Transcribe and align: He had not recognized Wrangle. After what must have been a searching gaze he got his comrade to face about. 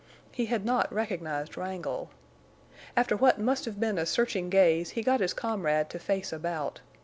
He 0.31 0.47
had 0.47 0.65
not 0.65 0.91
recognized 0.91 1.55
Wrangle. 1.55 2.09
After 2.97 3.15
what 3.15 3.39
must 3.39 3.65
have 3.65 3.79
been 3.79 3.99
a 3.99 4.05
searching 4.07 4.49
gaze 4.49 4.89
he 4.89 5.03
got 5.03 5.19
his 5.19 5.35
comrade 5.35 5.91
to 5.91 5.99
face 5.99 6.33
about. 6.33 6.81